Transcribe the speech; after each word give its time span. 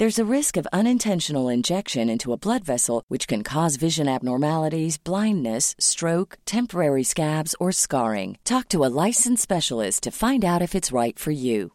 There's 0.00 0.20
a 0.20 0.32
risk 0.38 0.56
of 0.56 0.74
unintentional 0.80 1.48
injection 1.48 2.08
into 2.08 2.32
a 2.32 2.36
blood 2.36 2.62
vessel, 2.62 3.02
which 3.08 3.26
can 3.26 3.42
cause 3.42 3.74
vision 3.74 4.06
abnormalities, 4.06 4.96
blindness, 4.96 5.74
stroke, 5.80 6.38
temporary 6.46 7.02
scabs, 7.02 7.52
or 7.58 7.72
scarring. 7.72 8.38
Talk 8.44 8.68
to 8.68 8.84
a 8.84 8.92
licensed 9.04 9.42
specialist 9.42 10.04
to 10.04 10.12
find 10.12 10.44
out 10.44 10.62
if 10.62 10.76
it's 10.76 10.92
right 10.92 11.18
for 11.18 11.32
you. 11.32 11.70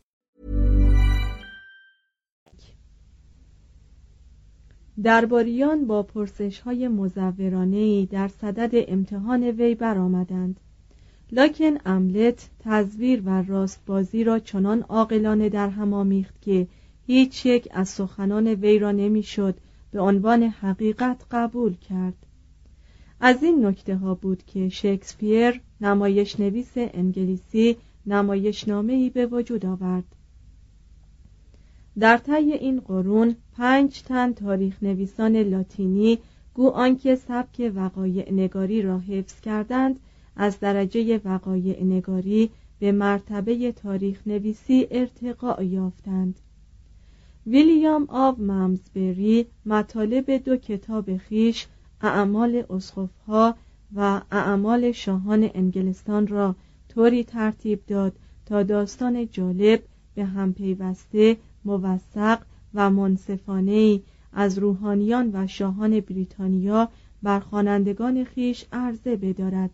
درباریان 5.03 5.87
با 5.87 6.03
پرسش 6.03 6.59
های 6.59 6.87
مزورانه 6.87 8.05
در 8.05 8.27
صدد 8.27 8.71
امتحان 8.87 9.43
وی 9.43 9.75
برآمدند 9.75 10.59
لکن 11.31 11.77
املت 11.85 12.49
تزویر 12.59 13.21
و 13.25 13.41
راستبازی 13.41 14.23
را 14.23 14.39
چنان 14.39 14.81
عاقلانه 14.81 15.49
در 15.49 15.69
هم 15.69 15.93
آمیخت 15.93 16.41
که 16.41 16.67
هیچ 17.07 17.45
یک 17.45 17.67
از 17.71 17.89
سخنان 17.89 18.47
وی 18.47 18.79
را 18.79 18.91
نمی‌شد 18.91 19.57
به 19.91 20.01
عنوان 20.01 20.43
حقیقت 20.43 21.25
قبول 21.31 21.75
کرد. 21.75 22.25
از 23.19 23.43
این 23.43 23.65
نکته 23.65 23.95
ها 23.95 24.15
بود 24.15 24.43
که 24.45 24.69
شکسپیر 24.69 25.61
نمایش 25.81 26.39
نویس 26.39 26.71
انگلیسی 26.75 27.77
نمایش 28.05 28.69
ای 28.69 29.09
به 29.09 29.25
وجود 29.25 29.65
آورد. 29.65 30.15
در 31.99 32.17
طی 32.17 32.33
این 32.33 32.79
قرون 32.79 33.35
پنج 33.57 34.01
تن 34.01 34.33
تاریخ 34.33 34.83
نویسان 34.83 35.35
لاتینی 35.35 36.19
گو 36.53 36.69
آنکه 36.69 37.15
سبک 37.15 37.71
وقایع 37.75 38.33
نگاری 38.33 38.81
را 38.81 38.99
حفظ 38.99 39.41
کردند 39.41 39.99
از 40.35 40.59
درجه 40.59 41.21
وقایع 41.25 41.83
نگاری 41.83 42.49
به 42.79 42.91
مرتبه 42.91 43.71
تاریخ 43.71 44.21
نویسی 44.27 44.87
ارتقا 44.91 45.63
یافتند. 45.63 46.39
ویلیام 47.47 48.05
آب 48.09 48.41
ممزبری 48.41 49.45
مطالب 49.65 50.31
دو 50.31 50.57
کتاب 50.57 51.17
خیش 51.17 51.67
اعمال 52.01 52.63
اسقفها 52.69 53.55
و 53.95 54.21
اعمال 54.31 54.91
شاهان 54.91 55.49
انگلستان 55.53 56.27
را 56.27 56.55
طوری 56.89 57.23
ترتیب 57.23 57.85
داد 57.87 58.13
تا 58.45 58.63
داستان 58.63 59.27
جالب 59.31 59.83
به 60.15 60.25
هم 60.25 60.53
پیوسته 60.53 61.37
موثق 61.65 62.39
و 62.73 62.89
منصفانه 62.89 64.01
از 64.33 64.57
روحانیان 64.57 65.29
و 65.33 65.47
شاهان 65.47 65.99
بریتانیا 65.99 66.89
بر 67.23 67.39
خوانندگان 67.39 68.23
خیش 68.23 68.65
عرضه 68.71 69.15
بدارد. 69.15 69.69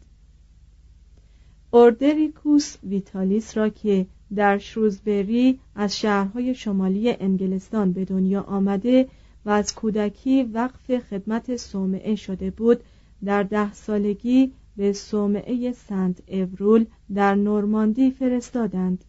اوردریکوس 1.71 2.75
ویتالیس 2.83 3.57
را 3.57 3.69
که 3.69 4.05
در 4.35 4.57
شروزبری 4.57 5.59
از 5.75 5.99
شهرهای 5.99 6.55
شمالی 6.55 7.11
انگلستان 7.11 7.91
به 7.91 8.05
دنیا 8.05 8.41
آمده 8.41 9.07
و 9.45 9.49
از 9.49 9.75
کودکی 9.75 10.43
وقف 10.43 10.97
خدمت 10.99 11.57
صومعه 11.57 12.15
شده 12.15 12.51
بود. 12.51 12.79
در 13.25 13.43
ده 13.43 13.73
سالگی 13.73 14.51
به 14.77 14.93
صومعه 14.93 15.71
سنت 15.71 16.29
اورول 16.29 16.85
در 17.13 17.35
نورماندی 17.35 18.11
فرستادند. 18.11 19.05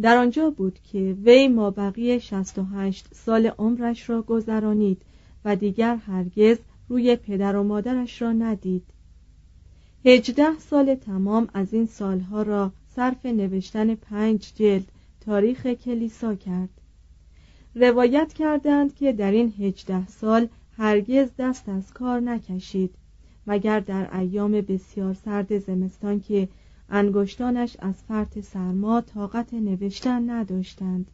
در 0.00 0.16
آنجا 0.16 0.50
بود 0.50 0.78
که 0.92 1.16
وی 1.24 1.48
مابقی 1.48 2.20
68 2.20 3.06
سال 3.14 3.46
عمرش 3.46 4.10
را 4.10 4.22
گذرانید 4.22 5.02
و 5.44 5.56
دیگر 5.56 5.96
هرگز 5.96 6.58
روی 6.88 7.16
پدر 7.16 7.56
و 7.56 7.62
مادرش 7.62 8.22
را 8.22 8.32
ندید. 8.32 8.84
هجده 10.04 10.58
سال 10.58 10.94
تمام 10.94 11.48
از 11.54 11.74
این 11.74 11.86
سالها 11.86 12.42
را 12.42 12.72
صرف 12.98 13.26
نوشتن 13.26 13.94
پنج 13.94 14.52
جلد 14.54 14.92
تاریخ 15.20 15.66
کلیسا 15.66 16.34
کرد. 16.34 16.68
روایت 17.74 18.32
کردند 18.32 18.94
که 18.94 19.12
در 19.12 19.30
این 19.30 19.54
هجده 19.58 20.06
سال 20.06 20.48
هرگز 20.76 21.28
دست 21.38 21.68
از 21.68 21.92
کار 21.92 22.20
نکشید 22.20 22.94
مگر 23.46 23.80
در 23.80 24.18
ایام 24.18 24.52
بسیار 24.52 25.14
سرد 25.14 25.58
زمستان 25.58 26.20
که 26.20 26.48
انگشتانش 26.88 27.76
از 27.78 27.94
فرط 28.08 28.38
سرما 28.38 29.00
طاقت 29.00 29.54
نوشتن 29.54 30.30
نداشتند. 30.30 31.10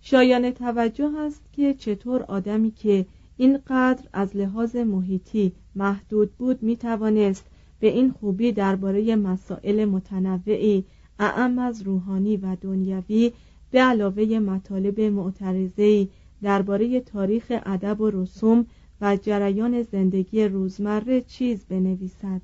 شایان 0.00 0.50
توجه 0.50 1.18
است 1.18 1.42
که 1.52 1.74
چطور 1.74 2.22
آدمی 2.22 2.70
که 2.70 3.06
اینقدر 3.36 4.08
از 4.12 4.36
لحاظ 4.36 4.76
محیطی 4.76 5.52
محدود 5.74 6.32
بود 6.32 6.62
می 6.62 6.76
توانست 6.76 7.44
به 7.80 7.86
این 7.86 8.10
خوبی 8.10 8.52
درباره 8.52 9.16
مسائل 9.16 9.84
متنوعی 9.84 10.84
اعم 11.18 11.58
از 11.58 11.82
روحانی 11.82 12.36
و 12.36 12.56
دنیوی 12.60 13.32
به 13.70 13.80
علاوه 13.80 14.22
مطالب 14.38 15.00
معترضه‌ای 15.00 16.08
درباره 16.42 17.00
تاریخ 17.00 17.44
ادب 17.66 18.00
و 18.00 18.10
رسوم 18.10 18.66
و 19.00 19.16
جریان 19.16 19.82
زندگی 19.82 20.44
روزمره 20.44 21.20
چیز 21.20 21.64
بنویسد. 21.64 22.40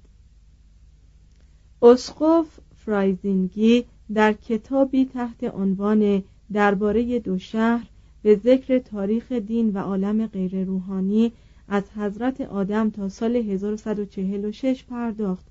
اسقف 1.83 2.61
فرایزینگی 2.77 3.85
در 4.15 4.33
کتابی 4.33 5.05
تحت 5.05 5.45
عنوان 5.45 6.23
درباره 6.53 7.19
دو 7.19 7.39
شهر 7.39 7.87
به 8.23 8.37
ذکر 8.37 8.79
تاریخ 8.79 9.33
دین 9.33 9.73
و 9.73 9.79
عالم 9.79 10.27
غیر 10.27 10.65
روحانی 10.65 11.33
از 11.69 11.83
حضرت 11.97 12.41
آدم 12.41 12.91
تا 12.91 13.09
سال 13.09 13.37
1146 13.37 14.85
پرداخت 14.85 15.47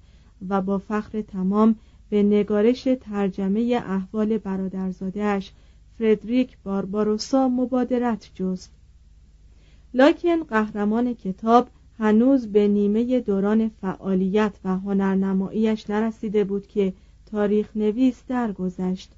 و 0.50 0.62
با 0.62 0.78
فخر 0.78 1.22
تمام 1.22 1.76
به 2.10 2.24
نگارش 2.24 2.88
ترجمه 3.02 3.82
احوال 3.86 4.38
برادرزادهاش 4.38 5.52
فردریک 5.98 6.58
بارباروسا 6.64 7.48
مبادرت 7.48 8.30
جست. 8.36 8.72
لاکن 9.94 10.44
قهرمان 10.44 11.14
کتاب 11.14 11.68
هنوز 12.00 12.48
به 12.48 12.68
نیمه 12.68 13.20
دوران 13.20 13.72
فعالیت 13.82 14.54
و 14.64 14.78
هنرنماییش 14.78 15.90
نرسیده 15.90 16.44
بود 16.44 16.68
که 16.68 16.94
تاریخ 17.26 17.70
نویس 17.76 18.24
درگذشت. 18.28 19.12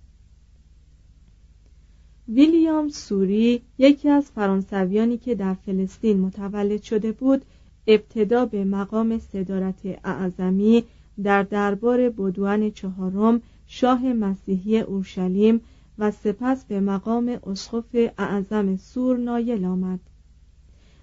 ویلیام 2.29 2.89
سوری 2.89 3.61
یکی 3.77 4.09
از 4.09 4.31
فرانسویانی 4.31 5.17
که 5.17 5.35
در 5.35 5.53
فلسطین 5.53 6.19
متولد 6.19 6.81
شده 6.81 7.11
بود 7.11 7.41
ابتدا 7.87 8.45
به 8.45 8.65
مقام 8.65 9.19
صدارت 9.19 9.85
اعظمی 10.03 10.83
در 11.23 11.43
دربار 11.43 12.09
بدوان 12.09 12.71
چهارم 12.71 13.41
شاه 13.67 14.13
مسیحی 14.13 14.79
اورشلیم 14.79 15.61
و 15.99 16.11
سپس 16.11 16.65
به 16.65 16.79
مقام 16.79 17.39
اسقف 17.47 17.95
اعظم 18.17 18.75
سور 18.75 19.17
نایل 19.17 19.65
آمد. 19.65 19.99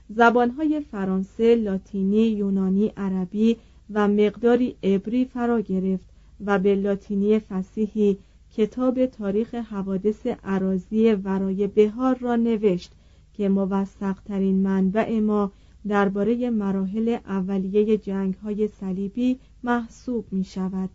زبانهای 0.09 0.81
فرانسه، 0.81 1.55
لاتینی، 1.55 2.27
یونانی، 2.27 2.93
عربی 2.97 3.57
و 3.91 4.09
مقداری 4.09 4.77
عبری 4.83 5.25
فرا 5.25 5.61
گرفت 5.61 6.05
و 6.47 6.59
به 6.59 6.75
لاتینی 6.75 7.39
فسیحی 7.39 8.19
کتاب 8.57 9.07
تاریخ 9.07 9.55
حوادث 9.55 10.27
عراضی 10.27 11.13
ورای 11.13 11.67
بهار 11.67 12.19
را 12.19 12.37
نوشت 12.37 12.93
که 13.33 13.49
موثق 13.49 14.17
ترین 14.25 14.63
منبع 14.63 15.21
ما 15.21 15.53
درباره 15.89 16.51
مراحل 16.51 17.19
اولیه 17.27 17.99
جنگ 17.99 18.35
های 18.35 18.69
صلیبی 18.69 19.39
محسوب 19.63 20.25
می 20.31 20.45
شود 20.45 20.91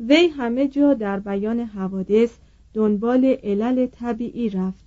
وی 0.00 0.26
همه 0.26 0.68
جا 0.68 0.94
در 0.94 1.20
بیان 1.20 1.60
حوادث 1.60 2.38
دنبال 2.74 3.24
علل 3.24 3.86
طبیعی 3.86 4.50
رفت 4.50 4.84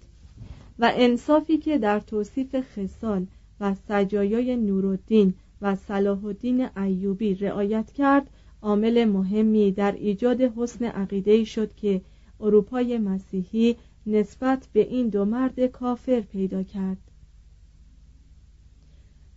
و 0.80 0.92
انصافی 0.96 1.58
که 1.58 1.78
در 1.78 2.00
توصیف 2.00 2.56
خصال 2.76 3.28
و 3.60 3.76
سجایای 3.88 4.56
نورالدین 4.56 5.34
و 5.62 5.76
صلاح 5.76 6.26
الدین 6.26 6.78
ایوبی 6.78 7.36
رعایت 7.36 7.92
کرد 7.92 8.30
عامل 8.62 9.06
مهمی 9.06 9.72
در 9.72 9.92
ایجاد 9.92 10.42
حسن 10.42 10.86
عقیده 10.86 11.44
شد 11.44 11.74
که 11.74 12.02
اروپای 12.40 12.98
مسیحی 12.98 13.76
نسبت 14.08 14.68
به 14.74 14.80
این 14.80 15.10
دو 15.10 15.26
مرد 15.26 15.66
کافر 15.66 16.20
پیدا 16.22 16.64
کرد. 16.64 16.98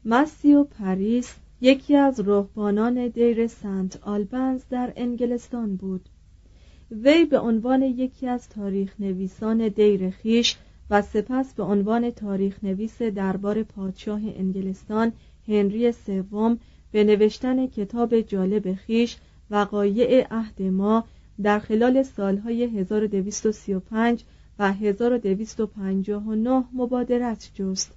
مسیو 0.04 0.64
پاریس 0.64 1.34
یکی 1.60 1.96
از 1.96 2.20
رهبانان 2.20 3.08
دیر 3.08 3.46
سنت 3.46 3.98
آلبنز 4.02 4.62
در 4.70 4.92
انگلستان 4.96 5.76
بود. 5.76 6.08
وی 6.90 7.24
به 7.24 7.38
عنوان 7.38 7.82
یکی 7.82 8.26
از 8.26 8.48
تاریخ 8.48 8.94
نویسان 9.00 9.68
دیر 9.68 10.10
خیش 10.10 10.56
و 10.90 11.02
سپس 11.02 11.54
به 11.54 11.62
عنوان 11.62 12.10
تاریخ 12.10 12.64
نویس 12.64 13.02
دربار 13.02 13.62
پادشاه 13.62 14.20
انگلستان 14.24 15.12
هنری 15.48 15.92
سوم 15.92 16.58
به 16.90 17.04
نوشتن 17.04 17.66
کتاب 17.66 18.20
جالب 18.20 18.74
خیش 18.74 19.16
وقایع 19.50 20.26
عهد 20.30 20.62
ما 20.62 21.04
در 21.42 21.58
خلال 21.58 22.02
سالهای 22.02 22.64
1235 22.64 24.24
و 24.58 24.72
1259 24.72 26.64
مبادرت 26.72 27.50
جست. 27.54 27.92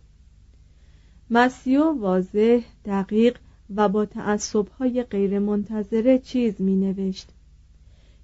مسیو 1.30 1.92
واضح 1.92 2.62
دقیق 2.86 3.38
و 3.76 3.90
با 3.90 4.06
تعصبهای 4.06 5.04
غیرمنتظره 5.04 6.20
چیز 6.20 6.62
می 6.62 6.76
نوشت 6.76 7.30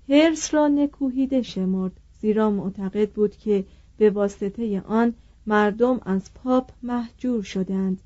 هرس 0.09 0.53
را 0.53 0.68
نکوهیده 0.68 1.42
شمرد 1.42 1.92
زیرا 2.21 2.49
معتقد 2.49 3.09
بود 3.09 3.37
که 3.37 3.65
به 3.97 4.09
واسطه 4.09 4.81
آن 4.81 5.13
مردم 5.47 6.01
از 6.06 6.33
پاپ 6.33 6.71
محجور 6.83 7.44
شدند. 7.44 8.01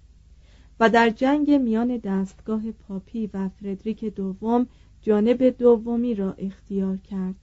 و 0.81 0.89
در 0.89 1.09
جنگ 1.09 1.51
میان 1.51 1.97
دستگاه 1.97 2.71
پاپی 2.71 3.29
و 3.33 3.50
فردریک 3.50 4.05
دوم 4.05 4.67
جانب 5.01 5.43
دومی 5.50 6.15
را 6.15 6.33
اختیار 6.38 6.97
کرد. 6.97 7.35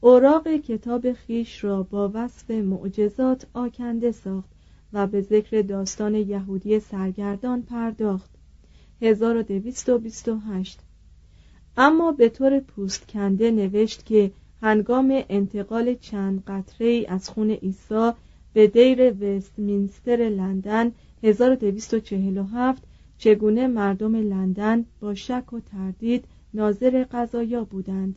اوراق 0.00 0.48
کتاب 0.48 1.12
خیش 1.12 1.64
را 1.64 1.82
با 1.82 2.10
وصف 2.14 2.50
معجزات 2.50 3.46
آکنده 3.54 4.12
ساخت 4.12 4.50
و 4.92 5.06
به 5.06 5.20
ذکر 5.20 5.62
داستان 5.62 6.14
یهودی 6.14 6.80
سرگردان 6.80 7.62
پرداخت. 7.62 8.30
1228 9.02 10.80
اما 11.76 12.12
به 12.12 12.28
طور 12.28 12.60
پوست 12.60 13.08
کنده 13.08 13.50
نوشت 13.50 14.06
که 14.06 14.30
هنگام 14.62 15.22
انتقال 15.28 15.94
چند 15.94 16.42
قطره 16.46 17.04
از 17.08 17.28
خون 17.28 17.50
عیسی 17.50 18.10
به 18.52 18.66
دیر 18.66 19.12
وستمینستر 19.12 20.16
لندن 20.16 20.92
1247 21.22 22.82
چگونه 23.18 23.66
مردم 23.66 24.16
لندن 24.16 24.84
با 25.00 25.14
شک 25.14 25.52
و 25.52 25.60
تردید 25.60 26.24
ناظر 26.54 27.04
قضایا 27.12 27.64
بودند. 27.64 28.16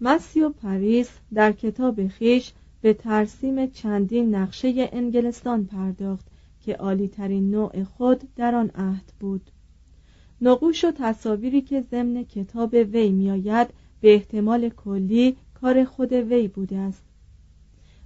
مسیو 0.00 0.48
پاریس 0.48 1.10
در 1.34 1.52
کتاب 1.52 2.08
خیش 2.08 2.52
به 2.80 2.94
ترسیم 2.94 3.66
چندین 3.66 4.34
نقشه 4.34 4.88
انگلستان 4.92 5.64
پرداخت 5.64 6.26
که 6.60 6.74
عالیترین 6.74 7.50
نوع 7.50 7.84
خود 7.84 8.20
در 8.36 8.54
آن 8.54 8.70
عهد 8.74 9.12
بود. 9.20 9.50
نقوش 10.40 10.84
و 10.84 10.90
تصاویری 10.90 11.60
که 11.60 11.80
ضمن 11.80 12.24
کتاب 12.24 12.72
وی 12.72 13.10
میآید 13.10 13.68
به 14.00 14.14
احتمال 14.14 14.68
کلی 14.68 15.36
کار 15.54 15.84
خود 15.84 16.12
وی 16.12 16.48
بوده 16.48 16.76
است. 16.76 17.09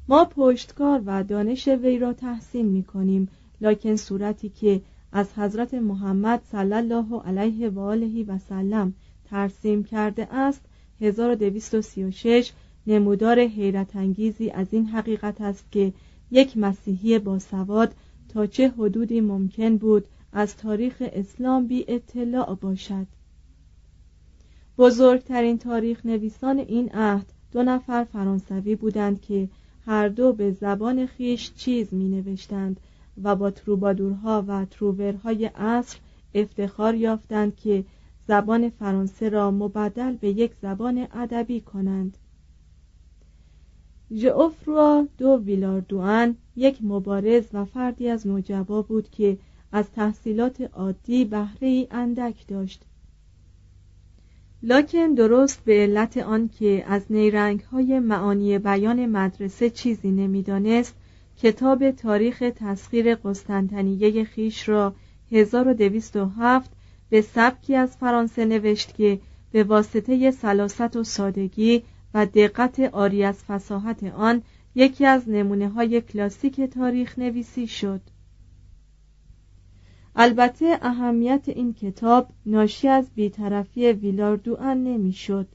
ما 0.09 0.25
پشتکار 0.25 1.03
و 1.07 1.25
دانش 1.25 1.69
وی 1.69 1.99
را 1.99 2.13
تحسین 2.13 2.67
می 2.67 2.83
کنیم 2.83 3.29
لکن 3.61 3.97
صورتی 3.97 4.49
که 4.49 4.81
از 5.13 5.33
حضرت 5.33 5.75
محمد 5.75 6.43
صلی 6.53 6.75
الله 6.75 7.21
علیه 7.21 7.69
و 7.69 7.81
آله 7.81 8.25
و 8.25 8.39
سلم 8.39 8.95
ترسیم 9.25 9.85
کرده 9.85 10.35
است 10.35 10.61
1236 11.01 12.53
نمودار 12.87 13.41
حیرت 13.41 13.97
انگیزی 13.97 14.51
از 14.51 14.67
این 14.71 14.87
حقیقت 14.87 15.41
است 15.41 15.73
که 15.73 15.93
یک 16.31 16.57
مسیحی 16.57 17.19
باسواد 17.19 17.95
تا 18.29 18.47
چه 18.47 18.69
حدودی 18.69 19.21
ممکن 19.21 19.77
بود 19.77 20.05
از 20.33 20.57
تاریخ 20.57 20.97
اسلام 21.01 21.67
بی 21.67 21.85
اطلاع 21.89 22.55
باشد. 22.55 23.07
بزرگترین 24.79 25.59
تاریخ 25.59 26.07
نویسان 26.07 26.59
این 26.59 26.91
عهد 26.93 27.27
دو 27.53 27.63
نفر 27.63 28.05
فرانسوی 28.05 28.75
بودند 28.77 29.21
که 29.21 29.49
هر 29.87 30.09
دو 30.09 30.33
به 30.33 30.51
زبان 30.51 31.07
خیش 31.07 31.55
چیز 31.55 31.95
می 31.95 32.09
نوشتند 32.09 32.81
و 33.23 33.37
با 33.37 33.51
تروبادورها 33.51 34.45
و 34.49 34.65
تروورهای 34.65 35.47
عصر 35.47 35.99
افتخار 36.35 36.95
یافتند 36.95 37.57
که 37.57 37.85
زبان 38.29 38.69
فرانسه 38.69 39.29
را 39.29 39.51
مبدل 39.51 40.17
به 40.17 40.29
یک 40.29 40.53
زبان 40.63 41.07
ادبی 41.13 41.61
کنند. 41.61 42.17
ژئوفروا 44.15 45.07
دو 45.19 45.43
ویلاردوان 45.45 46.37
یک 46.57 46.79
مبارز 46.83 47.45
و 47.53 47.65
فردی 47.65 48.09
از 48.09 48.27
نوجبا 48.27 48.83
بود 48.83 49.11
که 49.11 49.39
از 49.73 49.91
تحصیلات 49.91 50.61
عادی 50.61 51.25
بهره 51.25 51.87
اندک 51.91 52.47
داشت. 52.49 52.83
لاکن 54.67 55.15
درست 55.15 55.65
به 55.65 55.73
علت 55.73 56.17
آنکه 56.17 56.85
از 56.89 57.03
نیرنگ 57.11 57.61
های 57.61 57.99
معانی 58.01 58.59
بیان 58.59 59.07
مدرسه 59.07 59.71
چیزی 59.71 60.11
نمی‌دانست 60.11 60.95
کتاب 61.39 61.91
تاریخ 61.91 62.43
تسخیر 62.57 63.15
قسطنطنیه 63.15 64.25
خیش 64.25 64.69
را 64.69 64.95
1207 65.33 66.71
به 67.11 67.21
سبکی 67.21 67.77
از 67.77 67.97
فرانسه 67.97 68.45
نوشت 68.45 68.95
که 68.95 69.21
به 69.53 69.65
واسطه 69.65 70.31
سلاست 70.31 70.97
و 70.97 71.05
سادگی 71.05 71.83
و 72.15 72.27
دقت 72.27 72.81
آری 72.81 73.25
از 73.25 73.45
فساحت 73.45 74.05
آن 74.05 74.43
یکی 74.75 75.07
از 75.07 75.29
نمونه 75.29 75.69
های 75.69 76.01
کلاسیک 76.01 76.61
تاریخ 76.61 77.19
نویسی 77.19 77.67
شد. 77.67 78.01
البته 80.17 80.79
اهمیت 80.83 81.45
این 81.47 81.75
کتاب 81.75 82.29
ناشی 82.47 82.89
از 82.89 83.11
بیطرفی 83.15 83.93
ویلاردوان 83.93 84.85
نمی‌شد. 84.85 85.47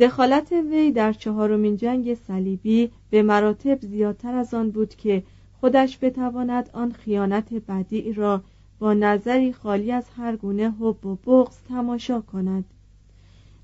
دخالت 0.00 0.52
وی 0.52 0.92
در 0.92 1.12
چهارمین 1.12 1.76
جنگ 1.76 2.14
صلیبی 2.14 2.90
به 3.10 3.22
مراتب 3.22 3.80
زیادتر 3.80 4.34
از 4.34 4.54
آن 4.54 4.70
بود 4.70 4.94
که 4.94 5.22
خودش 5.60 5.98
بتواند 6.02 6.70
آن 6.72 6.92
خیانت 6.92 7.54
بدی 7.54 8.12
را 8.12 8.42
با 8.78 8.94
نظری 8.94 9.52
خالی 9.52 9.92
از 9.92 10.04
هر 10.16 10.36
گونه 10.36 10.70
حب 10.70 11.06
و 11.06 11.14
بغض 11.14 11.56
تماشا 11.68 12.20
کند 12.20 12.64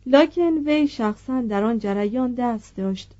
لاکن 0.06 0.58
وی 0.66 0.88
شخصا 0.88 1.40
در 1.40 1.64
آن 1.64 1.78
جریان 1.78 2.34
دست 2.34 2.76
داشت 2.76 3.14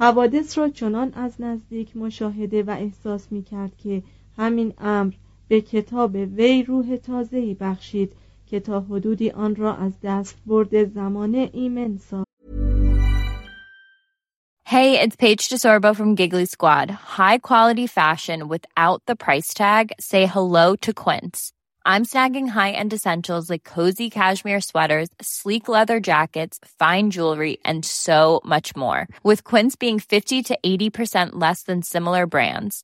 حوادث 0.00 0.58
را 0.58 0.68
چنان 0.68 1.12
از 1.14 1.40
نزدیک 1.40 1.96
مشاهده 1.96 2.62
و 2.62 2.70
احساس 2.70 3.32
می 3.32 3.42
کرد 3.42 3.76
که 3.76 4.02
همین 4.36 4.72
امر 4.78 5.12
به 5.51 5.61
کتاب 5.61 6.15
وی 6.15 6.63
روح 6.63 6.95
تازهی 6.95 7.53
بخشید 7.53 8.13
که 8.45 8.59
تا 8.59 8.81
حدودی 8.81 9.29
آن 9.29 9.55
را 9.55 9.75
از 9.75 9.93
دست 10.03 10.37
برد 10.45 10.83
زمانه 10.83 11.49
ایمن 11.53 11.97
ساخت 11.97 12.27
Hey, 14.75 14.99
it's 14.99 15.15
Paige 15.15 15.47
DeSorbo 15.47 15.95
from 15.95 16.13
Giggly 16.15 16.43
Squad. 16.43 16.91
High 17.19 17.37
quality 17.37 17.87
fashion 17.87 18.49
without 18.49 19.01
the 19.07 19.15
price 19.15 19.53
tag. 19.53 19.93
Say 19.97 20.25
hello 20.25 20.75
to 20.85 20.91
Quince. 21.03 21.53
I'm 21.85 22.03
snagging 22.03 22.49
high-end 22.49 22.91
essentials 22.91 23.49
like 23.49 23.63
cozy 23.63 24.09
cashmere 24.09 24.59
sweaters, 24.59 25.07
sleek 25.21 25.69
leather 25.69 26.01
jackets, 26.01 26.59
fine 26.79 27.11
jewelry, 27.11 27.59
and 27.63 27.85
so 27.85 28.41
much 28.43 28.75
more. 28.75 29.07
With 29.23 29.45
Quince 29.45 29.77
being 29.77 29.99
50 29.99 30.43
to 30.43 30.59
80% 30.65 31.29
less 31.35 31.63
than 31.63 31.81
similar 31.81 32.25
brands 32.27 32.83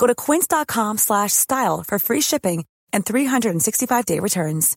Go 0.00 0.06
to 0.06 0.14
quince.com 0.14 0.94
slash 0.96 1.32
style 1.34 1.84
for 1.88 1.98
free 1.98 2.22
shipping 2.22 2.64
and 2.92 3.04
365 3.04 4.04
day 4.06 4.18
returns. 4.20 4.76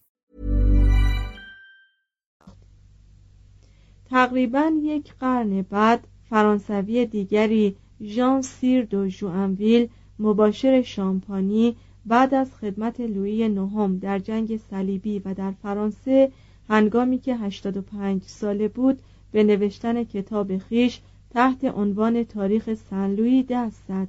تقریبا 4.09 4.71
یک 4.81 5.13
قرن 5.19 5.61
بعد 5.61 6.07
فرانسوی 6.29 7.05
دیگری 7.05 7.75
ژان 8.01 8.41
سیر 8.41 8.85
دو 8.85 9.09
ژوانویل 9.09 9.89
مباشر 10.19 10.81
شامپانی 10.81 11.75
بعد 12.05 12.33
از 12.33 12.55
خدمت 12.61 12.99
لویی 12.99 13.49
نهم 13.49 13.97
در 13.97 14.19
جنگ 14.19 14.59
صلیبی 14.69 15.19
و 15.19 15.33
در 15.33 15.51
فرانسه 15.51 16.31
هنگامی 16.69 17.19
که 17.19 17.35
85 17.35 18.23
ساله 18.23 18.67
بود 18.67 18.99
به 19.31 19.43
نوشتن 19.43 20.03
کتاب 20.03 20.57
خیش 20.57 21.01
تحت 21.29 21.65
عنوان 21.65 22.23
تاریخ 22.23 22.73
سن 22.73 23.15
لویی 23.15 23.43
دست 23.43 23.83
زد 23.87 24.07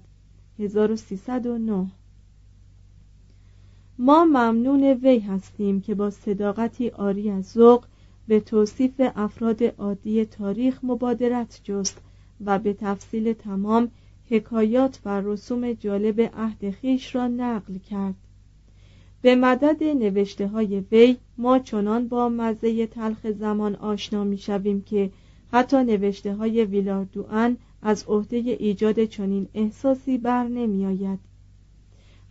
1309 0.59 1.87
ما 3.99 4.25
ممنون 4.25 4.85
وی 4.85 5.19
هستیم 5.19 5.81
که 5.81 5.95
با 5.95 6.11
صداقتی 6.11 6.89
آری 6.89 7.31
از 7.31 7.45
ذوق 7.45 7.85
به 8.29 8.41
توصیف 8.41 8.93
افراد 8.99 9.63
عادی 9.63 10.25
تاریخ 10.25 10.79
مبادرت 10.83 11.61
جست 11.65 12.01
و 12.45 12.59
به 12.59 12.73
تفصیل 12.73 13.33
تمام 13.33 13.91
حکایات 14.31 15.01
و 15.05 15.21
رسوم 15.21 15.73
جالب 15.73 16.21
عهد 16.21 16.71
خیش 16.71 17.15
را 17.15 17.29
نقل 17.29 17.79
کرد. 17.79 18.15
به 19.23 19.37
مدد 19.37 19.83
نوشته 19.83 20.49
های 20.49 20.81
وی 20.93 21.17
ما 21.39 21.59
چنان 21.59 22.09
با 22.09 22.29
مزه 22.29 22.87
تلخ 22.87 23.31
زمان 23.31 23.75
آشنا 23.75 24.25
می 24.25 24.39
شویم 24.39 24.83
که 24.83 25.11
حتی 25.55 25.77
نوشته 25.77 26.35
های 26.35 26.65
ویلاردوان 26.65 27.57
از 27.83 28.05
عهده 28.09 28.37
ایجاد 28.37 29.05
چنین 29.05 29.49
احساسی 29.55 30.19
بر 30.19 30.49
نمی 30.49 30.87
آید. 30.87 31.19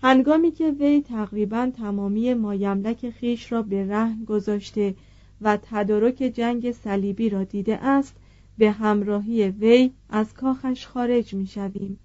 هنگامی 0.01 0.51
که 0.51 0.71
وی 0.71 1.01
تقریبا 1.01 1.71
تمامی 1.77 2.33
مایملک 2.33 3.09
خیش 3.09 3.51
را 3.51 3.61
به 3.61 3.87
رهن 3.87 4.23
گذاشته 4.25 4.95
و 5.41 5.57
تدارک 5.61 6.15
جنگ 6.15 6.71
صلیبی 6.71 7.29
را 7.29 7.43
دیده 7.43 7.77
است 7.77 8.15
به 8.57 8.71
همراهی 8.71 9.47
وی 9.47 9.91
از 10.09 10.33
کاخش 10.33 10.87
خارج 10.87 11.33
می 11.33 11.47
شویم. 11.47 11.99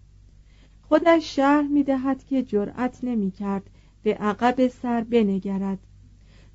خودش 0.83 1.37
شهر 1.37 1.63
می 1.63 1.83
دهد 1.83 2.25
که 2.25 2.43
جرأت 2.43 2.99
نمی 3.03 3.31
کرد 3.31 3.71
به 4.03 4.15
عقب 4.15 4.69
سر 4.69 5.01
بنگرد 5.01 5.79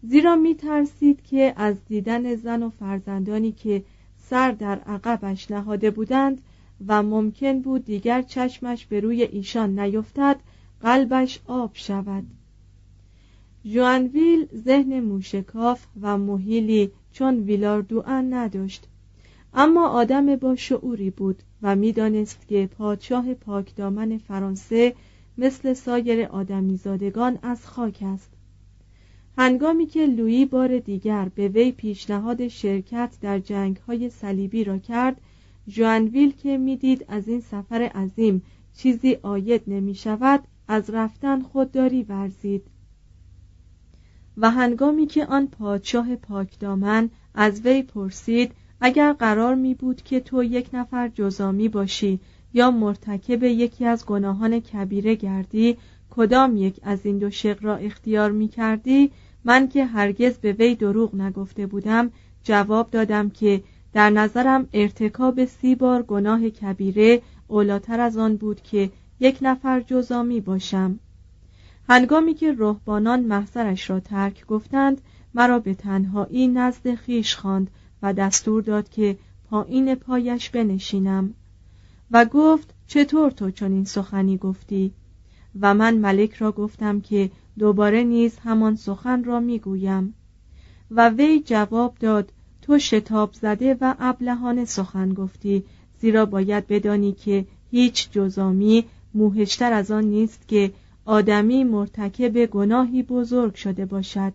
زیرا 0.03 0.35
می 0.35 0.55
ترسید 0.55 1.23
که 1.23 1.53
از 1.55 1.85
دیدن 1.85 2.35
زن 2.35 2.63
و 2.63 2.69
فرزندانی 2.69 3.51
که 3.51 3.83
سر 4.33 4.51
در 4.51 4.79
عقبش 4.79 5.51
نهاده 5.51 5.91
بودند 5.91 6.41
و 6.87 7.03
ممکن 7.03 7.61
بود 7.61 7.85
دیگر 7.85 8.21
چشمش 8.21 8.85
به 8.85 8.99
روی 8.99 9.23
ایشان 9.23 9.79
نیفتد 9.79 10.39
قلبش 10.81 11.39
آب 11.47 11.71
شود. 11.73 12.23
جوانویل 13.65 14.47
ذهن 14.55 14.99
موشکاف 14.99 15.85
و 16.01 16.17
محیلی 16.17 16.91
چون 17.11 17.39
ویلاردوان 17.39 18.33
نداشت. 18.33 18.87
اما 19.53 19.87
آدم 19.87 20.35
با 20.35 20.55
شعوری 20.55 21.09
بود 21.09 21.43
و 21.61 21.75
می‌دانست 21.75 22.47
که 22.47 22.69
پادشاه 22.77 23.33
پاکدامن 23.33 24.17
فرانسه 24.17 24.95
مثل 25.37 25.73
سایر 25.73 26.25
آدمیزادگان 26.25 27.39
از 27.41 27.65
خاک 27.65 27.99
است. 28.01 28.31
هنگامی 29.37 29.85
که 29.85 30.05
لویی 30.05 30.45
بار 30.45 30.79
دیگر 30.79 31.29
به 31.35 31.47
وی 31.47 31.71
پیشنهاد 31.71 32.47
شرکت 32.47 33.17
در 33.21 33.39
جنگ 33.39 33.77
های 33.77 34.09
صلیبی 34.09 34.63
را 34.63 34.77
کرد 34.77 35.21
جوانویل 35.67 36.31
که 36.31 36.57
می‌دید 36.57 37.05
از 37.07 37.27
این 37.27 37.39
سفر 37.39 37.81
عظیم 37.81 38.43
چیزی 38.77 39.17
آید 39.21 39.61
نمی 39.67 39.95
شود 39.95 40.43
از 40.67 40.89
رفتن 40.89 41.41
خودداری 41.41 42.03
ورزید. 42.03 42.63
و 44.37 44.51
هنگامی 44.51 45.05
که 45.05 45.25
آن 45.25 45.47
پادشاه 45.47 46.15
پاکدامن 46.15 47.09
از 47.35 47.65
وی 47.65 47.83
پرسید 47.83 48.51
اگر 48.81 49.13
قرار 49.13 49.55
می 49.55 49.73
بود 49.73 50.01
که 50.01 50.19
تو 50.19 50.43
یک 50.43 50.69
نفر 50.73 51.07
جزامی 51.07 51.69
باشی 51.69 52.19
یا 52.53 52.71
مرتکب 52.71 53.43
یکی 53.43 53.85
از 53.85 54.05
گناهان 54.05 54.59
کبیره 54.59 55.15
گردی 55.15 55.77
کدام 56.15 56.57
یک 56.57 56.79
از 56.83 57.05
این 57.05 57.17
دو 57.17 57.29
شق 57.29 57.57
را 57.63 57.75
اختیار 57.75 58.31
می 58.31 58.47
کردی؟ 58.47 59.11
من 59.43 59.67
که 59.67 59.85
هرگز 59.85 60.37
به 60.37 60.53
وی 60.53 60.75
دروغ 60.75 61.15
نگفته 61.15 61.67
بودم 61.67 62.11
جواب 62.43 62.91
دادم 62.91 63.29
که 63.29 63.63
در 63.93 64.09
نظرم 64.09 64.67
ارتکاب 64.73 65.45
سی 65.45 65.75
بار 65.75 66.03
گناه 66.03 66.49
کبیره 66.49 67.21
اولاتر 67.47 67.99
از 67.99 68.17
آن 68.17 68.35
بود 68.35 68.61
که 68.61 68.91
یک 69.19 69.37
نفر 69.41 69.81
جزامی 69.81 70.41
باشم. 70.41 70.99
هنگامی 71.89 72.33
که 72.33 72.55
رهبانان 72.57 73.19
محضرش 73.23 73.89
را 73.89 73.99
ترک 73.99 74.45
گفتند 74.45 75.01
مرا 75.33 75.59
به 75.59 75.73
تنهایی 75.73 76.47
نزد 76.47 76.95
خیش 76.95 77.35
خواند 77.35 77.71
و 78.01 78.13
دستور 78.13 78.61
داد 78.61 78.89
که 78.89 79.17
پایین 79.49 79.95
پایش 79.95 80.49
بنشینم 80.49 81.33
و 82.11 82.25
گفت 82.25 82.73
چطور 82.87 83.31
تو 83.31 83.51
چنین 83.51 83.85
سخنی 83.85 84.37
گفتی؟ 84.37 84.93
و 85.61 85.73
من 85.73 85.97
ملک 85.97 86.33
را 86.33 86.51
گفتم 86.51 87.01
که 87.01 87.31
دوباره 87.59 88.03
نیز 88.03 88.37
همان 88.43 88.75
سخن 88.75 89.23
را 89.23 89.39
می‌گویم. 89.39 90.13
و 90.91 91.09
وی 91.09 91.39
جواب 91.45 91.95
داد 91.99 92.31
تو 92.61 92.79
شتاب 92.79 93.33
زده 93.33 93.77
و 93.81 93.95
ابلهانه 93.99 94.65
سخن 94.65 95.13
گفتی 95.13 95.63
زیرا 95.99 96.25
باید 96.25 96.67
بدانی 96.67 97.11
که 97.11 97.45
هیچ 97.71 98.11
جزامی 98.11 98.85
موهشتر 99.13 99.73
از 99.73 99.91
آن 99.91 100.03
نیست 100.03 100.47
که 100.47 100.71
آدمی 101.05 101.63
مرتکب 101.63 102.45
گناهی 102.45 103.03
بزرگ 103.03 103.55
شده 103.55 103.85
باشد. 103.85 104.33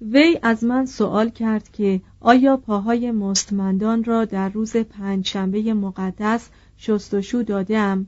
وی 0.00 0.38
از 0.42 0.64
من 0.64 0.86
سوال 0.86 1.30
کرد 1.30 1.68
که 1.72 2.00
آیا 2.20 2.56
پاهای 2.56 3.10
مستمندان 3.10 4.04
را 4.04 4.24
در 4.24 4.48
روز 4.48 4.76
پنجشنبه 4.76 5.74
مقدس 5.74 6.48
شستشو 6.76 7.42
دادم 7.42 8.06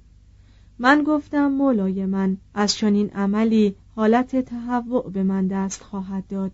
من 0.82 1.02
گفتم 1.02 1.46
مولای 1.46 2.06
من 2.06 2.36
از 2.54 2.74
چنین 2.74 3.10
عملی 3.10 3.74
حالت 3.96 4.36
تهوع 4.36 5.10
به 5.10 5.22
من 5.22 5.46
دست 5.46 5.82
خواهد 5.82 6.26
داد. 6.28 6.52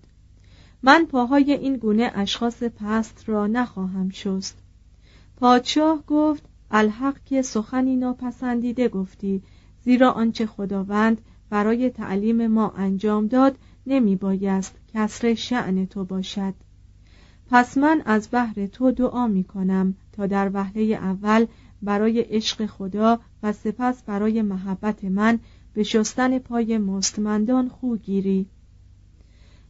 من 0.83 1.07
پاهای 1.07 1.53
این 1.53 1.77
گونه 1.77 2.11
اشخاص 2.15 2.63
پست 2.63 3.29
را 3.29 3.47
نخواهم 3.47 4.11
شست. 4.11 4.59
پادشاه 5.37 6.03
گفت 6.07 6.43
الحق 6.71 7.17
که 7.25 7.43
سخنی 7.43 7.97
ناپسندیده 7.97 8.89
گفتی 8.89 9.43
زیرا 9.85 10.11
آنچه 10.11 10.47
خداوند 10.47 11.21
برای 11.51 11.91
تعلیم 11.91 12.47
ما 12.47 12.71
انجام 12.77 13.27
داد 13.27 13.59
نمی 13.87 14.17
بایست 14.17 14.75
کسر 14.95 15.35
شعن 15.35 15.87
تو 15.87 16.05
باشد. 16.05 16.55
پس 17.51 17.79
من 17.79 18.03
از 18.05 18.29
بحر 18.33 18.67
تو 18.67 18.91
دعا 18.91 19.27
می 19.27 19.45
کنم 19.45 19.95
تا 20.13 20.27
در 20.27 20.51
وهله 20.55 20.83
اول 20.83 21.47
برای 21.83 22.21
عشق 22.21 22.67
خدا 22.67 23.21
و 23.43 23.53
سپس 23.53 24.03
برای 24.03 24.43
محبت 24.43 25.05
من 25.05 25.39
به 25.75 25.83
شستن 25.83 26.39
پای 26.39 26.79
مستمندان 26.79 27.69
خو 27.69 27.97
گیری. 27.97 28.47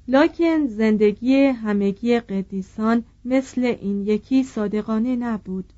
لکن 0.08 0.66
زندگی 0.66 1.36
همگی 1.36 2.20
قدیسان 2.20 3.04
مثل 3.24 3.64
این 3.80 4.06
یکی 4.06 4.42
صادقانه 4.42 5.16
نبود. 5.16 5.72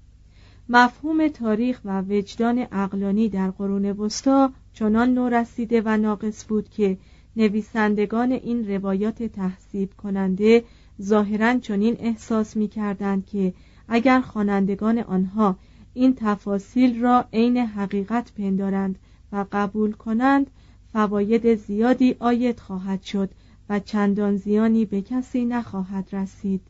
مفهوم 0.68 1.28
تاریخ 1.28 1.80
و 1.84 2.02
وجدان 2.02 2.66
اقلانی 2.72 3.28
در 3.28 3.50
قرون 3.50 3.84
وسطا 3.84 4.52
چنان 4.72 5.14
نورسیده 5.14 5.82
و 5.84 5.96
ناقص 5.96 6.44
بود 6.48 6.68
که 6.68 6.98
نویسندگان 7.36 8.32
این 8.32 8.68
روایات 8.68 9.22
تحصیب 9.22 9.90
کننده 9.96 10.64
ظاهرا 11.02 11.58
چنین 11.58 11.96
احساس 12.00 12.56
می 12.56 12.68
کردند 12.68 13.26
که 13.26 13.54
اگر 13.88 14.20
خوانندگان 14.20 14.98
آنها 14.98 15.56
این 15.94 16.14
تفاصیل 16.16 17.00
را 17.00 17.24
عین 17.32 17.56
حقیقت 17.56 18.32
پندارند 18.32 18.98
و 19.32 19.46
قبول 19.52 19.92
کنند 19.92 20.50
فواید 20.92 21.54
زیادی 21.54 22.16
آید 22.18 22.60
خواهد 22.60 23.02
شد 23.02 23.30
و 23.68 23.80
چندان 23.80 24.36
زیانی 24.36 24.84
به 24.84 25.02
کسی 25.02 25.44
نخواهد 25.44 26.08
رسید. 26.12 26.60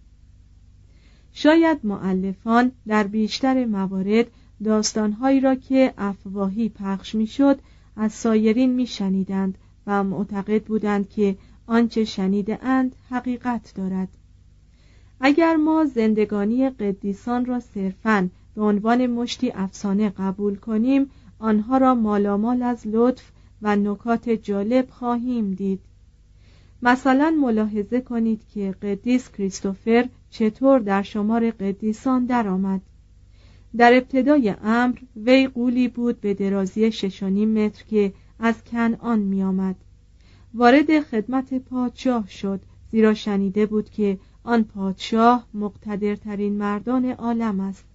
شاید 1.32 1.78
معلفان 1.84 2.72
در 2.86 3.06
بیشتر 3.06 3.64
موارد 3.64 4.26
داستانهایی 4.64 5.40
را 5.40 5.54
که 5.54 5.94
افواهی 5.98 6.68
پخش 6.68 7.14
می‌شد 7.14 7.58
از 7.96 8.12
سایرین 8.12 8.70
میشنیدند 8.70 9.58
و 9.86 10.04
معتقد 10.04 10.64
بودند 10.64 11.08
که 11.08 11.36
آنچه 11.66 12.04
شنیده 12.04 12.64
اند 12.64 12.96
حقیقت 13.10 13.72
دارد. 13.74 14.08
اگر 15.20 15.56
ما 15.56 15.84
زندگانی 15.84 16.70
قدیسان 16.70 17.44
را 17.44 17.60
صرفاً 17.60 18.28
به 18.60 18.66
عنوان 18.66 19.06
مشتی 19.06 19.50
افسانه 19.50 20.10
قبول 20.10 20.56
کنیم 20.56 21.10
آنها 21.38 21.78
را 21.78 21.94
مالامال 21.94 22.62
از 22.62 22.86
لطف 22.86 23.30
و 23.62 23.76
نکات 23.76 24.30
جالب 24.30 24.90
خواهیم 24.90 25.54
دید. 25.54 25.80
مثلا 26.82 27.30
ملاحظه 27.30 28.00
کنید 28.00 28.40
که 28.54 28.74
قدیس 28.82 29.30
کریستوفر 29.32 30.08
چطور 30.30 30.78
در 30.78 31.02
شمار 31.02 31.50
قدیسان 31.50 32.26
درآمد. 32.26 32.80
در 33.76 33.94
ابتدای 33.94 34.54
امر 34.64 34.98
وی 35.16 35.46
قولی 35.46 35.88
بود 35.88 36.20
به 36.20 36.34
درازی 36.34 36.92
ششانیم 36.92 37.64
متر 37.64 37.84
که 37.84 38.12
از 38.38 38.64
کنعان 38.64 39.18
می 39.18 39.42
آمد. 39.42 39.76
وارد 40.54 41.00
خدمت 41.00 41.54
پادشاه 41.54 42.28
شد 42.28 42.60
زیرا 42.90 43.14
شنیده 43.14 43.66
بود 43.66 43.90
که 43.90 44.18
آن 44.44 44.64
پادشاه 44.64 45.46
مقتدرترین 45.54 46.58
مردان 46.58 47.04
عالم 47.04 47.60
است. 47.60 47.89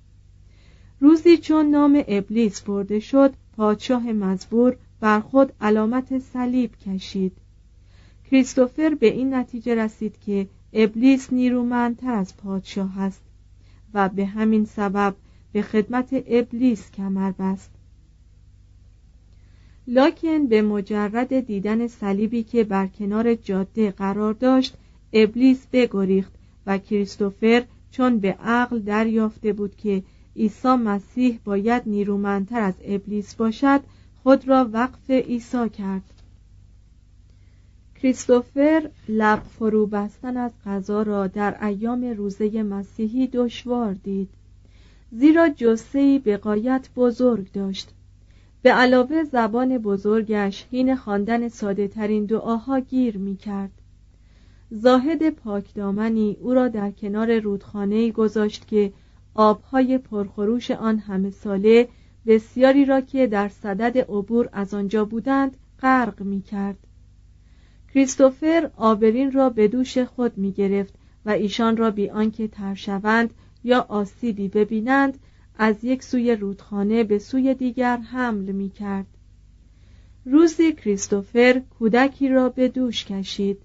روزی 0.99 1.37
چون 1.37 1.65
نام 1.65 2.03
ابلیس 2.07 2.61
برده 2.61 2.99
شد 2.99 3.33
پادشاه 3.57 4.11
مزبور 4.11 4.77
بر 4.99 5.19
خود 5.19 5.53
علامت 5.61 6.19
صلیب 6.19 6.75
کشید. 6.75 7.37
کریستوفر 8.31 8.95
به 8.95 9.07
این 9.07 9.33
نتیجه 9.33 9.75
رسید 9.75 10.19
که 10.19 10.47
ابلیس 10.73 11.33
نیرومندتر 11.33 12.13
از 12.13 12.37
پادشاه 12.37 12.99
است 12.99 13.21
و 13.93 14.09
به 14.09 14.25
همین 14.25 14.65
سبب 14.65 15.15
به 15.51 15.61
خدمت 15.61 16.23
ابلیس 16.27 16.91
کمر 16.91 17.31
بست. 17.31 17.71
لاکن 19.87 20.47
به 20.47 20.61
مجرد 20.61 21.39
دیدن 21.39 21.87
صلیبی 21.87 22.43
که 22.43 22.63
بر 22.63 22.87
کنار 22.87 23.35
جاده 23.35 23.91
قرار 23.91 24.33
داشت 24.33 24.77
ابلیس 25.13 25.67
بگریخت 25.73 26.33
و 26.65 26.77
کریستوفر 26.77 27.63
چون 27.91 28.19
به 28.19 28.31
عقل 28.31 28.79
دریافته 28.79 29.53
بود 29.53 29.75
که 29.75 30.03
عیسی 30.35 30.75
مسیح 30.75 31.39
باید 31.45 31.83
نیرومندتر 31.85 32.61
از 32.61 32.73
ابلیس 32.83 33.35
باشد 33.35 33.81
خود 34.23 34.47
را 34.47 34.69
وقف 34.73 35.09
عیسی 35.09 35.69
کرد. 35.69 36.01
کریستوفر 37.95 38.89
لب 39.09 39.43
فرو 39.43 39.87
بستن 39.87 40.37
از 40.37 40.51
غذا 40.65 41.01
را 41.01 41.27
در 41.27 41.65
ایام 41.65 42.03
روزه 42.03 42.63
مسیحی 42.63 43.27
دشوار 43.27 43.93
دید. 43.93 44.29
زیرا 45.11 45.49
جسهی 45.49 46.19
به 46.19 46.37
قایت 46.37 46.89
بزرگ 46.95 47.51
داشت. 47.51 47.89
به 48.61 48.71
علاوه 48.71 49.23
زبان 49.23 49.77
بزرگش 49.77 50.65
حین 50.71 50.95
خواندن 50.95 51.47
ساده 51.47 51.87
ترین 51.87 52.25
دعاها 52.25 52.79
گیر 52.79 53.17
می 53.17 53.37
کرد 53.37 53.71
زاهد 54.71 55.29
پاکدامنی 55.29 56.37
او 56.41 56.53
را 56.53 56.67
در 56.67 56.91
کنار 56.91 57.39
رودخانه 57.39 58.11
گذاشت 58.11 58.67
که 58.67 58.93
آبهای 59.35 59.97
پرخروش 59.97 60.71
آن 60.71 60.99
همه 60.99 61.29
ساله 61.29 61.87
بسیاری 62.25 62.85
را 62.85 63.01
که 63.01 63.27
در 63.27 63.49
صدد 63.49 63.97
عبور 63.97 64.49
از 64.51 64.73
آنجا 64.73 65.05
بودند 65.05 65.57
غرق 65.79 66.21
می 66.21 66.41
کرد. 66.41 66.77
کریستوفر 67.93 68.71
آبرین 68.75 69.31
را 69.31 69.49
به 69.49 69.67
دوش 69.67 69.97
خود 69.97 70.37
می 70.37 70.51
گرفت 70.51 70.93
و 71.25 71.29
ایشان 71.29 71.77
را 71.77 71.91
بی 71.91 72.09
آنکه 72.09 72.47
تر 72.47 72.73
شوند 72.73 73.33
یا 73.63 73.85
آسیبی 73.89 74.47
ببینند 74.47 75.19
از 75.57 75.83
یک 75.83 76.03
سوی 76.03 76.35
رودخانه 76.35 77.03
به 77.03 77.19
سوی 77.19 77.53
دیگر 77.53 77.97
حمل 77.97 78.51
می 78.51 78.69
کرد. 78.69 79.05
روزی 80.25 80.73
کریستوفر 80.73 81.61
کودکی 81.79 82.29
را 82.29 82.49
به 82.49 82.67
دوش 82.67 83.05
کشید 83.05 83.61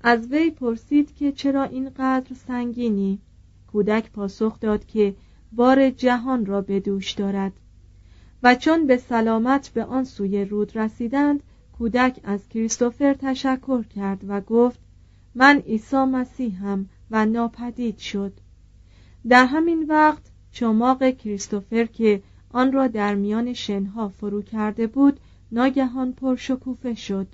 از 0.00 0.32
وی 0.32 0.50
پرسید 0.50 1.14
که 1.14 1.32
چرا 1.32 1.64
اینقدر 1.64 2.34
سنگینی 2.34 3.20
کودک 3.72 4.10
پاسخ 4.10 4.60
داد 4.60 4.86
که 4.86 5.14
بار 5.52 5.90
جهان 5.90 6.46
را 6.46 6.60
به 6.60 6.80
دوش 6.80 7.12
دارد. 7.12 7.52
و 8.42 8.54
چون 8.54 8.86
به 8.86 8.96
سلامت 8.96 9.68
به 9.68 9.84
آن 9.84 10.04
سوی 10.04 10.44
رود 10.44 10.78
رسیدند 10.78 11.42
کودک 11.78 12.20
از 12.24 12.48
کریستوفر 12.48 13.14
تشکر 13.14 13.82
کرد 13.82 14.24
و 14.28 14.40
گفت 14.40 14.80
من 15.34 15.58
عیسی 15.58 15.96
مسیحم 15.96 16.88
و 17.10 17.26
ناپدید 17.26 17.98
شد. 17.98 18.32
در 19.28 19.44
همین 19.44 19.86
وقت 19.88 20.22
چماق 20.52 21.10
کریستوفر 21.10 21.84
که 21.84 22.22
آن 22.50 22.72
را 22.72 22.86
در 22.86 23.14
میان 23.14 23.52
شنها 23.52 24.08
فرو 24.08 24.42
کرده 24.42 24.86
بود 24.86 25.20
ناگهان 25.52 26.12
پرشکوفه 26.12 26.94
شد. 26.94 27.26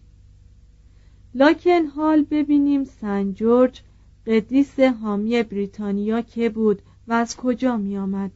لاکن 1.35 1.87
حال 1.87 2.23
ببینیم 2.23 2.85
سن 2.85 3.33
جورج 3.33 3.83
قدیس 4.27 4.81
حامی 4.81 5.43
بریتانیا 5.43 6.21
که 6.21 6.49
بود 6.49 6.83
و 7.09 7.13
از 7.13 7.37
کجا 7.37 7.77
می 7.77 7.99
آمد؟ 7.99 8.31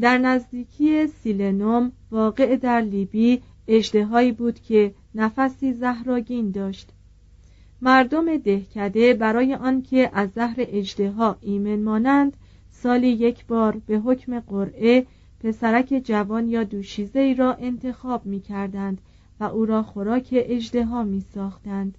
در 0.00 0.18
نزدیکی 0.18 1.06
سیلنوم 1.06 1.92
واقع 2.10 2.56
در 2.56 2.80
لیبی 2.80 3.42
اجدهایی 3.68 4.32
بود 4.32 4.60
که 4.60 4.94
نفسی 5.14 5.72
زهراگین 5.72 6.50
داشت. 6.50 6.88
مردم 7.82 8.36
دهکده 8.36 9.14
برای 9.14 9.54
آنکه 9.54 10.10
از 10.12 10.30
زهر 10.30 10.56
اجدها 10.58 11.36
ایمن 11.40 11.82
مانند 11.82 12.36
سالی 12.70 13.08
یک 13.08 13.46
بار 13.46 13.80
به 13.86 13.98
حکم 13.98 14.40
قرعه 14.40 15.06
پسرک 15.40 16.02
جوان 16.04 16.48
یا 16.48 16.64
دوشیزه 16.64 17.20
ای 17.20 17.34
را 17.34 17.54
انتخاب 17.54 18.26
می 18.26 18.40
کردند 18.40 19.00
و 19.40 19.44
او 19.44 19.66
را 19.66 19.82
خوراک 19.82 20.28
اجدها 20.32 21.02
می 21.02 21.20
ساختند 21.20 21.98